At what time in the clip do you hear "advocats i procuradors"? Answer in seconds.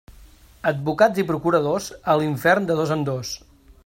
0.69-1.89